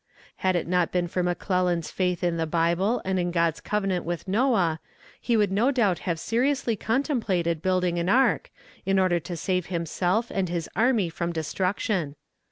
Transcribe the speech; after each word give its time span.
Had 0.37 0.55
it 0.55 0.67
not 0.67 0.91
been 0.91 1.07
for 1.07 1.21
McClellan's 1.21 1.91
faith 1.91 2.23
in 2.23 2.37
the 2.37 2.47
bible 2.47 3.03
and 3.05 3.19
in 3.19 3.29
God's 3.29 3.61
covenant 3.61 4.03
with 4.03 4.27
Noah, 4.27 4.79
he 5.21 5.37
would 5.37 5.51
no 5.51 5.69
doubt 5.69 5.99
have 6.09 6.19
seriously 6.19 6.75
contemplated 6.75 7.61
building 7.61 7.99
an 7.99 8.09
ark, 8.09 8.49
in 8.83 8.97
order 8.97 9.19
to 9.19 9.37
save 9.37 9.67
himself 9.67 10.31
and 10.33 10.49
his 10.49 10.67
army 10.75 11.07
from 11.09 11.31
destruction. 11.31 12.15